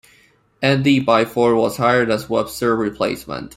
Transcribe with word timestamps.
Andy 0.63 0.99
Byford 0.99 1.61
was 1.61 1.77
hired 1.77 2.09
as 2.09 2.27
Webster's 2.27 2.75
replacement. 2.75 3.49